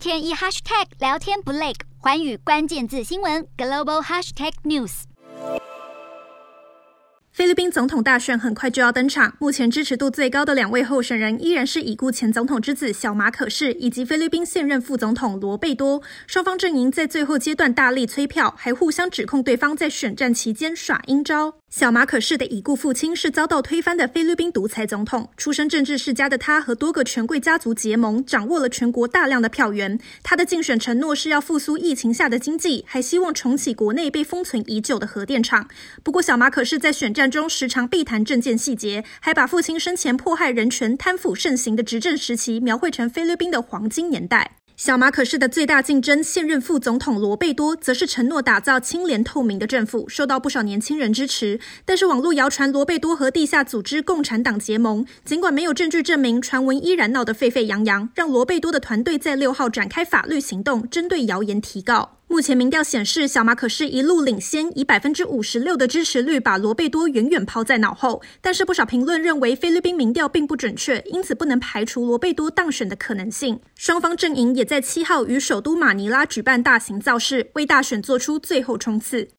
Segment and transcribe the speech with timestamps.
[0.00, 5.02] 天一 hashtag 聊天不累，寰宇关键字新闻 global hashtag news。
[7.30, 16.02] 菲律宾总统大选很快就要登场，目前支持度最高的两位候选人依然是已故前总统之子小马可士以及菲律宾现任副总统罗贝多。
[16.26, 21.59] 双方阵营在最后阶段大力催票，还互相指控对方在选战期间耍阴招。
[21.70, 29.96] 小马可士的已故父亲是遭到推翻的菲律宾独裁总统，出身政治世家的他和多个权贵家族结盟，掌握了全国大量的票源。
[30.24, 35.68] 他的竞选承诺是要复苏疫情下的经济，还希望重启国内被封存已久的核电厂。
[36.02, 44.56] 不过，小马可士在选战中时常避谈政见细节，还把父亲生前迫害人权、贪腐盛行的执政时期描绘成菲律宾的黄金年代。
[44.82, 51.60] 小马可是的最大竞争现任副总统罗贝多，则是承诺打造清廉透明的政府，受到不少年轻人支持。
[51.84, 62.19] 但是网络谣传罗贝多和地下组织共产党结盟，尽管没有证据证明，传闻依然闹得沸沸扬扬，让罗贝多的团队在六号展开法律行动，针对谣言提告。
[62.30, 68.22] 目前民调显示，小马可是一路领先，以百分之五十六的支持率把罗贝多远远抛在脑后。
[68.40, 73.58] 但是不少评论认为，菲律宾民调并不准确，因此不能排除罗贝多当选的可能性。
[73.74, 79.28] 双方阵营也在七号于首都马尼拉举办大型造势，为大选做出最后冲刺。